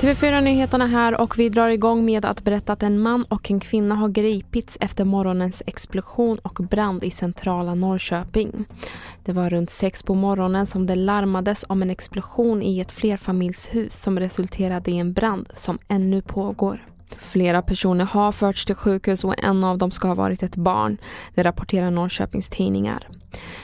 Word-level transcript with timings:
TV4-nyheterna 0.00 0.86
här 0.86 1.20
och 1.20 1.38
vi 1.38 1.48
drar 1.48 1.68
igång 1.68 2.04
med 2.04 2.24
att 2.24 2.44
berätta 2.44 2.72
att 2.72 2.82
en 2.82 3.00
man 3.00 3.24
och 3.28 3.50
en 3.50 3.60
kvinna 3.60 3.94
har 3.94 4.08
gripits 4.08 4.78
efter 4.80 5.04
morgonens 5.04 5.62
explosion 5.66 6.38
och 6.38 6.54
brand 6.54 7.04
i 7.04 7.10
centrala 7.10 7.74
Norrköping. 7.74 8.64
Det 9.24 9.32
var 9.32 9.50
runt 9.50 9.70
sex 9.70 10.02
på 10.02 10.14
morgonen 10.14 10.66
som 10.66 10.86
det 10.86 10.94
larmades 10.94 11.64
om 11.68 11.82
en 11.82 11.90
explosion 11.90 12.62
i 12.62 12.80
ett 12.80 12.92
flerfamiljshus 12.92 14.02
som 14.02 14.18
resulterade 14.18 14.90
i 14.90 14.98
en 14.98 15.12
brand 15.12 15.48
som 15.54 15.78
ännu 15.88 16.22
pågår. 16.22 16.89
Flera 17.18 17.62
personer 17.62 18.04
har 18.04 18.32
förts 18.32 18.66
till 18.66 18.74
sjukhus 18.74 19.24
och 19.24 19.44
en 19.44 19.64
av 19.64 19.78
dem 19.78 19.90
ska 19.90 20.08
ha 20.08 20.14
varit 20.14 20.42
ett 20.42 20.56
barn. 20.56 20.96
Det 21.34 21.42
rapporterar 21.42 21.90
Norrköpings 21.90 22.48
tidningar. 22.48 23.08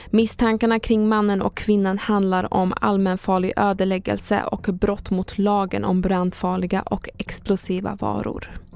Misstankarna 0.09 0.79
kring 0.79 1.07
mannen 1.07 1.41
och 1.41 1.57
kvinnan 1.57 1.97
handlar 1.97 2.53
om 2.53 2.73
allmänfarlig 2.81 3.53
ödeläggelse 3.55 4.43
och 4.43 4.61
brott 4.61 5.09
mot 5.09 5.37
lagen 5.37 5.85
om 5.85 6.01
brandfarliga 6.01 6.81
och 6.81 7.09
explosiva 7.17 7.95
varor. 7.95 8.66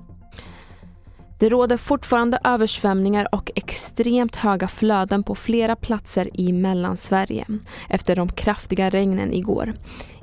Det 1.41 1.49
råder 1.49 1.77
fortfarande 1.77 2.39
översvämningar 2.43 3.27
och 3.31 3.51
extremt 3.55 4.35
höga 4.35 4.67
flöden 4.67 5.23
på 5.23 5.35
flera 5.35 5.75
platser 5.75 6.29
i 6.33 6.53
Mellansverige 6.53 7.45
efter 7.89 8.15
de 8.15 8.29
kraftiga 8.29 8.89
regnen 8.89 9.33
igår. 9.33 9.73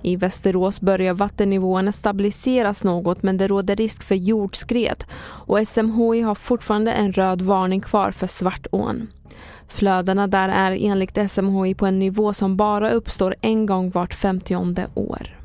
I 0.02 0.16
Västerås 0.16 0.80
börjar 0.80 1.14
vattennivåerna 1.14 1.92
stabiliseras 1.92 2.84
något 2.84 3.22
men 3.22 3.36
det 3.36 3.48
råder 3.48 3.76
risk 3.76 4.04
för 4.04 4.14
jordskred 4.14 5.04
och 5.20 5.68
SMHI 5.68 6.20
har 6.20 6.34
fortfarande 6.34 6.92
en 6.92 7.12
röd 7.12 7.42
varning 7.42 7.80
kvar 7.80 8.10
för 8.10 8.26
Svartån. 8.26 9.06
Flödena 9.68 10.26
där 10.26 10.48
är 10.48 10.78
enligt 10.80 11.30
SMHI 11.30 11.74
på 11.74 11.86
en 11.86 11.98
nivå 11.98 12.32
som 12.32 12.56
bara 12.56 12.90
uppstår 12.90 13.34
en 13.40 13.66
gång 13.66 13.90
vart 13.90 14.14
femtionde 14.14 14.86
år. 14.94 15.37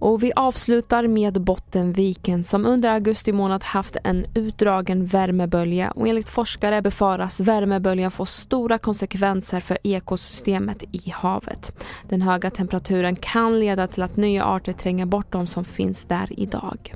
Och 0.00 0.22
vi 0.22 0.32
avslutar 0.36 1.06
med 1.06 1.40
Bottenviken 1.42 2.44
som 2.44 2.66
under 2.66 2.88
augusti 2.88 3.32
månad 3.32 3.64
haft 3.64 3.96
en 4.04 4.26
utdragen 4.34 5.06
värmebölja 5.06 5.90
och 5.90 6.08
enligt 6.08 6.28
forskare 6.28 6.82
befaras 6.82 7.40
värmeböljan 7.40 8.10
få 8.10 8.26
stora 8.26 8.78
konsekvenser 8.78 9.60
för 9.60 9.78
ekosystemet 9.82 10.82
i 10.92 11.10
havet. 11.10 11.84
Den 12.08 12.22
höga 12.22 12.50
temperaturen 12.50 13.16
kan 13.16 13.60
leda 13.60 13.86
till 13.86 14.02
att 14.02 14.16
nya 14.16 14.44
arter 14.44 14.72
tränger 14.72 15.06
bort 15.06 15.32
de 15.32 15.46
som 15.46 15.64
finns 15.64 16.06
där 16.06 16.40
idag. 16.40 16.94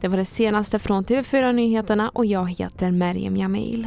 Det 0.00 0.08
var 0.08 0.16
det 0.16 0.24
senaste 0.24 0.78
från 0.78 1.04
TV4 1.04 1.52
Nyheterna 1.52 2.08
och 2.08 2.26
jag 2.26 2.50
heter 2.50 2.90
Merjem 2.90 3.36
Jamil. 3.36 3.86